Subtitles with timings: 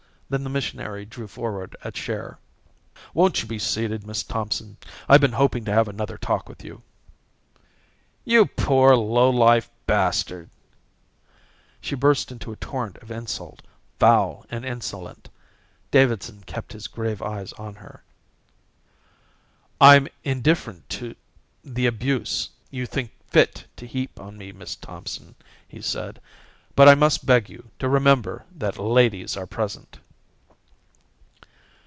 [0.31, 2.39] Then the missionary drew forward a chair.
[3.13, 4.77] "Won't you be seated, Miss Thompson?
[5.09, 6.83] I've been hoping to have another talk with you."
[8.23, 10.49] "You poor low life bastard."
[11.81, 13.61] She burst into a torrent of insult,
[13.99, 15.27] foul and insolent.
[15.91, 18.01] Davidson kept his grave eyes on her.
[19.81, 21.13] "I'm indifferent to
[21.61, 25.35] the abuse you think fit to heap on me, Miss Thompson,"
[25.67, 26.21] he said,
[26.73, 29.99] "but I must beg you to remember that ladies are present."